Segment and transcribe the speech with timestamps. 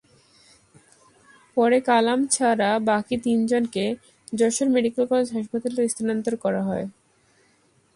[1.57, 3.85] পরে কালাম ছাড়া বাকি তিনজনকে
[4.33, 6.85] যশোর মেডিকেল কলেজ হাসপাতালে স্থানান্তর করা হয়।